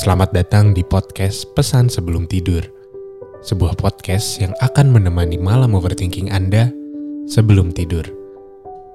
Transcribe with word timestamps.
Selamat 0.00 0.32
datang 0.32 0.72
di 0.72 0.80
podcast 0.80 1.44
Pesan 1.52 1.92
Sebelum 1.92 2.24
Tidur. 2.24 2.64
Sebuah 3.44 3.76
podcast 3.76 4.40
yang 4.40 4.56
akan 4.64 4.96
menemani 4.96 5.36
malam 5.36 5.76
overthinking 5.76 6.32
Anda 6.32 6.72
sebelum 7.28 7.76
tidur. 7.76 8.08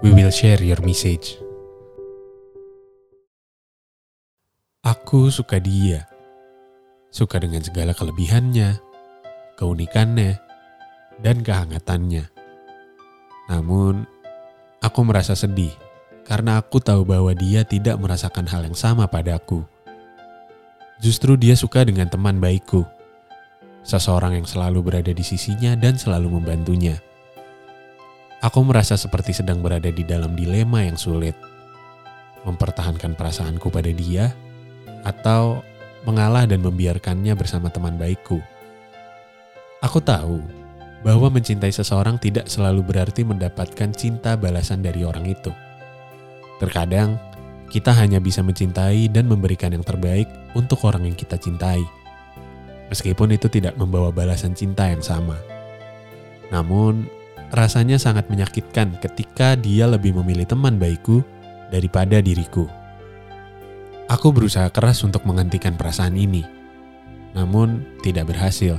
We 0.00 0.16
will 0.16 0.32
share 0.32 0.56
your 0.64 0.80
message. 0.80 1.36
Aku 4.80 5.28
suka 5.28 5.60
dia. 5.60 6.08
Suka 7.12 7.36
dengan 7.36 7.60
segala 7.60 7.92
kelebihannya, 7.92 8.80
keunikannya, 9.60 10.40
dan 11.20 11.44
kehangatannya. 11.44 12.32
Namun, 13.52 14.08
aku 14.80 15.04
merasa 15.04 15.36
sedih 15.36 15.76
karena 16.24 16.64
aku 16.64 16.80
tahu 16.80 17.04
bahwa 17.04 17.36
dia 17.36 17.60
tidak 17.60 18.00
merasakan 18.00 18.48
hal 18.48 18.64
yang 18.64 18.72
sama 18.72 19.04
padaku. 19.04 19.68
Justru 21.02 21.34
dia 21.34 21.58
suka 21.58 21.82
dengan 21.82 22.06
teman 22.06 22.38
baikku. 22.38 22.86
Seseorang 23.84 24.38
yang 24.38 24.46
selalu 24.48 24.80
berada 24.80 25.12
di 25.12 25.24
sisinya 25.26 25.76
dan 25.76 25.98
selalu 25.98 26.40
membantunya. 26.40 26.96
Aku 28.44 28.60
merasa 28.60 28.96
seperti 28.96 29.32
sedang 29.32 29.64
berada 29.64 29.88
di 29.88 30.04
dalam 30.04 30.36
dilema 30.36 30.84
yang 30.84 31.00
sulit. 31.00 31.36
Mempertahankan 32.44 33.16
perasaanku 33.16 33.72
pada 33.72 33.88
dia 33.88 34.32
atau 35.04 35.64
mengalah 36.04 36.44
dan 36.44 36.60
membiarkannya 36.60 37.32
bersama 37.36 37.72
teman 37.72 37.96
baikku. 37.96 38.40
Aku 39.80 40.00
tahu 40.00 40.40
bahwa 41.04 41.28
mencintai 41.28 41.72
seseorang 41.72 42.16
tidak 42.16 42.48
selalu 42.48 42.80
berarti 42.80 43.20
mendapatkan 43.24 43.92
cinta 43.92 44.36
balasan 44.40 44.80
dari 44.80 45.04
orang 45.04 45.28
itu. 45.28 45.52
Terkadang 46.56 47.20
kita 47.68 47.90
hanya 47.96 48.20
bisa 48.22 48.44
mencintai 48.44 49.08
dan 49.10 49.26
memberikan 49.26 49.72
yang 49.72 49.82
terbaik 49.82 50.28
untuk 50.54 50.84
orang 50.86 51.08
yang 51.08 51.16
kita 51.16 51.40
cintai. 51.40 51.82
Meskipun 52.92 53.34
itu 53.34 53.50
tidak 53.50 53.74
membawa 53.80 54.14
balasan 54.14 54.52
cinta 54.52 54.86
yang 54.86 55.02
sama. 55.02 55.34
Namun, 56.52 57.08
rasanya 57.50 57.98
sangat 57.98 58.28
menyakitkan 58.30 59.00
ketika 59.00 59.58
dia 59.58 59.88
lebih 59.90 60.14
memilih 60.20 60.46
teman 60.46 60.78
baikku 60.78 61.24
daripada 61.72 62.22
diriku. 62.22 62.70
Aku 64.06 64.30
berusaha 64.30 64.68
keras 64.68 65.00
untuk 65.02 65.24
menghentikan 65.24 65.74
perasaan 65.74 66.14
ini, 66.14 66.44
namun 67.32 67.82
tidak 68.04 68.30
berhasil. 68.30 68.76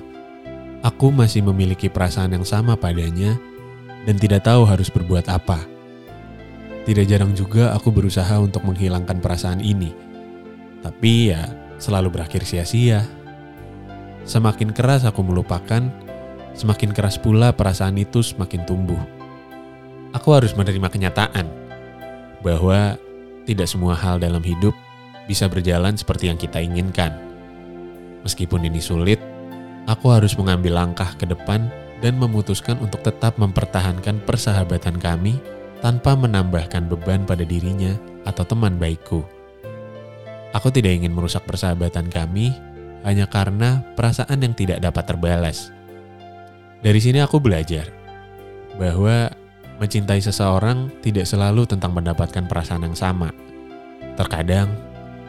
Aku 0.86 1.10
masih 1.10 1.42
memiliki 1.42 1.90
perasaan 1.90 2.38
yang 2.38 2.46
sama 2.46 2.78
padanya 2.78 3.34
dan 4.06 4.16
tidak 4.22 4.46
tahu 4.46 4.70
harus 4.70 4.94
berbuat 4.94 5.26
apa. 5.34 5.75
Tidak 6.86 7.06
jarang 7.10 7.34
juga 7.34 7.74
aku 7.74 7.90
berusaha 7.90 8.38
untuk 8.38 8.62
menghilangkan 8.62 9.18
perasaan 9.18 9.58
ini. 9.58 9.90
Tapi 10.86 11.34
ya, 11.34 11.50
selalu 11.82 12.14
berakhir 12.14 12.46
sia-sia. 12.46 13.02
Semakin 14.22 14.70
keras 14.70 15.02
aku 15.02 15.26
melupakan, 15.26 15.90
semakin 16.54 16.94
keras 16.94 17.18
pula 17.18 17.50
perasaan 17.58 17.98
itu 17.98 18.22
semakin 18.22 18.70
tumbuh. 18.70 19.02
Aku 20.14 20.38
harus 20.38 20.54
menerima 20.54 20.86
kenyataan 20.86 21.50
bahwa 22.46 23.02
tidak 23.50 23.66
semua 23.66 23.98
hal 23.98 24.22
dalam 24.22 24.46
hidup 24.46 24.78
bisa 25.26 25.50
berjalan 25.50 25.98
seperti 25.98 26.30
yang 26.30 26.38
kita 26.38 26.62
inginkan. 26.62 27.18
Meskipun 28.22 28.62
ini 28.62 28.78
sulit, 28.78 29.18
aku 29.90 30.14
harus 30.14 30.38
mengambil 30.38 30.78
langkah 30.78 31.18
ke 31.18 31.26
depan 31.26 31.66
dan 32.06 32.14
memutuskan 32.22 32.78
untuk 32.78 33.02
tetap 33.02 33.42
mempertahankan 33.42 34.22
persahabatan 34.22 35.02
kami 35.02 35.42
tanpa 35.86 36.18
menambahkan 36.18 36.90
beban 36.90 37.30
pada 37.30 37.46
dirinya 37.46 37.94
atau 38.26 38.42
teman 38.42 38.82
baikku. 38.82 39.22
Aku 40.58 40.74
tidak 40.74 40.98
ingin 40.98 41.14
merusak 41.14 41.46
persahabatan 41.46 42.10
kami 42.10 42.58
hanya 43.06 43.30
karena 43.30 43.86
perasaan 43.94 44.42
yang 44.42 44.58
tidak 44.58 44.82
dapat 44.82 45.06
terbalas. 45.06 45.70
Dari 46.82 46.98
sini 46.98 47.22
aku 47.22 47.38
belajar 47.38 47.86
bahwa 48.82 49.30
mencintai 49.78 50.26
seseorang 50.26 50.90
tidak 51.06 51.30
selalu 51.30 51.70
tentang 51.70 51.94
mendapatkan 51.94 52.50
perasaan 52.50 52.90
yang 52.90 52.98
sama. 52.98 53.30
Terkadang, 54.18 54.74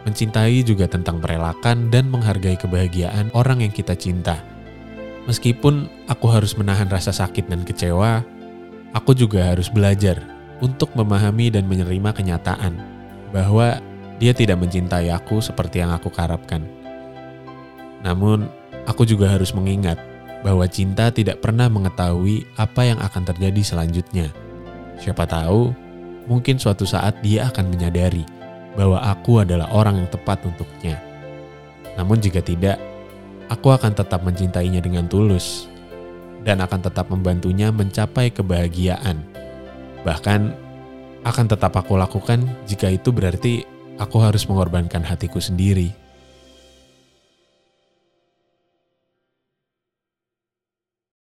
mencintai 0.08 0.64
juga 0.64 0.88
tentang 0.88 1.20
merelakan 1.20 1.92
dan 1.92 2.08
menghargai 2.08 2.56
kebahagiaan 2.56 3.28
orang 3.36 3.60
yang 3.60 3.76
kita 3.76 3.92
cinta. 3.92 4.41
Meskipun 5.28 6.08
aku 6.08 6.32
harus 6.32 6.56
menahan 6.56 6.88
rasa 6.88 7.12
sakit 7.12 7.44
dan 7.44 7.60
kecewa, 7.60 8.25
aku 8.97 9.12
juga 9.12 9.52
harus 9.52 9.69
belajar 9.69 10.35
untuk 10.65 10.93
memahami 10.97 11.53
dan 11.53 11.69
menerima 11.69 12.11
kenyataan 12.17 12.77
bahwa 13.34 13.81
dia 14.17 14.33
tidak 14.33 14.56
mencintai 14.61 15.12
aku 15.12 15.44
seperti 15.44 15.84
yang 15.84 15.93
aku 15.93 16.09
harapkan. 16.17 16.65
Namun, 18.00 18.49
aku 18.89 19.05
juga 19.05 19.28
harus 19.28 19.53
mengingat 19.53 20.00
bahwa 20.41 20.65
cinta 20.71 21.12
tidak 21.12 21.43
pernah 21.44 21.69
mengetahui 21.69 22.47
apa 22.56 22.87
yang 22.87 23.03
akan 23.03 23.22
terjadi 23.28 23.61
selanjutnya. 23.61 24.33
Siapa 24.97 25.28
tahu, 25.28 25.75
mungkin 26.25 26.56
suatu 26.56 26.88
saat 26.88 27.21
dia 27.21 27.50
akan 27.53 27.69
menyadari 27.69 28.25
bahwa 28.73 29.00
aku 29.00 29.44
adalah 29.44 29.69
orang 29.73 30.00
yang 30.00 30.09
tepat 30.09 30.41
untuknya. 30.49 30.97
Namun 31.97 32.21
jika 32.21 32.41
tidak, 32.41 32.81
aku 33.49 33.73
akan 33.73 33.93
tetap 33.93 34.21
mencintainya 34.25 34.81
dengan 34.81 35.09
tulus 35.09 35.69
dan 36.44 36.62
akan 36.62 36.84
tetap 36.84 37.11
membantunya 37.11 37.73
mencapai 37.73 38.31
kebahagiaan 38.31 39.35
Bahkan 40.06 40.41
akan 41.27 41.47
tetap 41.50 41.75
aku 41.75 41.99
lakukan 41.99 42.47
jika 42.71 42.87
itu 42.87 43.11
berarti 43.11 43.67
aku 43.99 44.22
harus 44.22 44.47
mengorbankan 44.47 45.03
hatiku 45.03 45.43
sendiri. 45.43 46.06